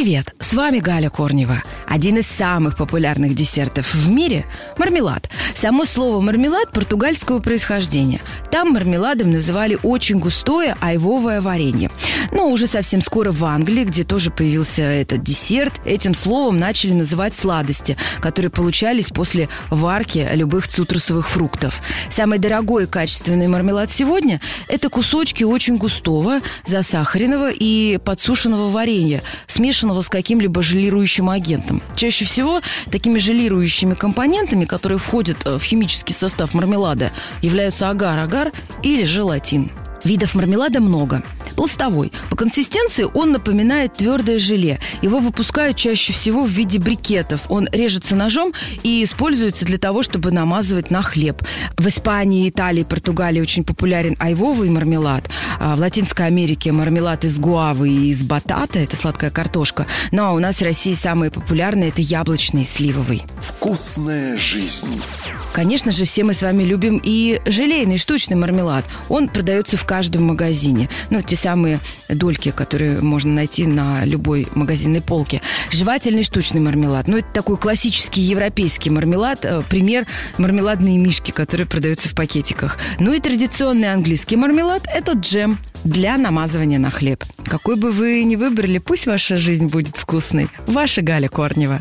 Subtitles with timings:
[0.00, 1.60] Привет, с вами Галя Корнева.
[1.84, 4.46] Один из самых популярных десертов в мире–
[4.78, 5.28] мармелад.
[5.58, 8.20] Само слово «мармелад» португальского происхождения.
[8.52, 11.90] Там мармеладом называли очень густое айвовое варенье.
[12.30, 17.34] Но уже совсем скоро в Англии, где тоже появился этот десерт, этим словом начали называть
[17.34, 21.82] сладости, которые получались после варки любых цитрусовых фруктов.
[22.08, 30.02] Самый дорогой и качественный мармелад сегодня– это кусочки очень густого, засахаренного и подсушенного варенья, смешанного
[30.02, 31.82] с каким-либо желирующим агентом.
[31.96, 32.60] Чаще всего
[32.92, 38.52] такими желирующими компонентами, которые входят в химический состав мармелада, являются агар-агар
[38.82, 39.70] или желатин.
[40.04, 41.22] Видов мармелада много.
[41.56, 42.12] Пластовой.
[42.30, 44.78] По консистенции он напоминает твердое желе.
[45.02, 47.46] Его выпускают чаще всего в виде брикетов.
[47.48, 48.52] Он режется ножом
[48.84, 51.42] и используется для того, чтобы намазывать на хлеб.
[51.76, 55.28] В Испании, Италии, Португалии очень популярен айвовый мармелад.
[55.60, 58.78] А в Латинской Америке мармелад из гуавы и из батата.
[58.78, 59.86] Это сладкая картошка.
[60.12, 63.24] Ну а у нас в России самые популярные это яблочный и сливовый.
[63.40, 65.02] Вкусная жизнь.
[65.52, 68.84] Конечно же, все мы с вами любим и желейный штучный мармелад.
[69.08, 70.88] Он продается в каждом магазине.
[71.10, 75.40] Ну, те самые дольки, которые можно найти на любой магазинной полке.
[75.70, 77.08] Жевательный штучный мармелад.
[77.08, 79.44] Ну, это такой классический европейский мармелад.
[79.44, 82.78] Э, пример мармеладные мишки, которые продаются в пакетиках.
[82.98, 85.47] Ну и традиционный английский мармелад– это джем
[85.84, 87.24] для намазывания на хлеб.
[87.46, 90.48] Какой бы вы ни выбрали, пусть ваша жизнь будет вкусной.
[90.66, 91.80] Ваша Галя Корнева.